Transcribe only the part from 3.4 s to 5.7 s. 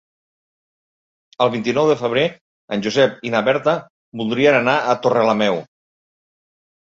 Berta voldrien anar a Torrelameu.